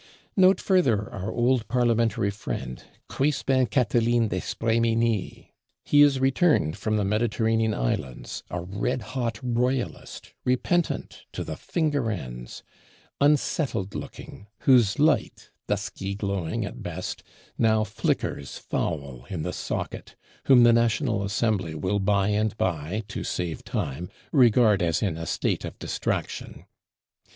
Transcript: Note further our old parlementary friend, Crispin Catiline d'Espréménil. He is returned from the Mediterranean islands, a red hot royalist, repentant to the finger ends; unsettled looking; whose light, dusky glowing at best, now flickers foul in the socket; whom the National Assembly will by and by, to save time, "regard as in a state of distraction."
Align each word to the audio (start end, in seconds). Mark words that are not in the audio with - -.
Note 0.35 0.59
further 0.59 1.13
our 1.13 1.31
old 1.31 1.67
parlementary 1.67 2.33
friend, 2.33 2.85
Crispin 3.07 3.67
Catiline 3.67 4.29
d'Espréménil. 4.29 5.49
He 5.85 6.01
is 6.01 6.19
returned 6.19 6.75
from 6.75 6.97
the 6.97 7.05
Mediterranean 7.05 7.75
islands, 7.75 8.41
a 8.49 8.61
red 8.61 9.03
hot 9.13 9.39
royalist, 9.43 10.33
repentant 10.43 11.25
to 11.33 11.43
the 11.43 11.55
finger 11.55 12.09
ends; 12.09 12.63
unsettled 13.19 13.93
looking; 13.93 14.47
whose 14.61 14.97
light, 14.97 15.51
dusky 15.67 16.15
glowing 16.15 16.65
at 16.65 16.81
best, 16.81 17.21
now 17.59 17.83
flickers 17.83 18.57
foul 18.57 19.25
in 19.29 19.43
the 19.43 19.53
socket; 19.53 20.15
whom 20.45 20.63
the 20.63 20.73
National 20.73 21.23
Assembly 21.23 21.75
will 21.75 21.99
by 21.99 22.29
and 22.29 22.57
by, 22.57 23.03
to 23.07 23.23
save 23.23 23.63
time, 23.63 24.09
"regard 24.31 24.81
as 24.81 25.03
in 25.03 25.15
a 25.15 25.27
state 25.27 25.63
of 25.63 25.77
distraction." 25.77 26.65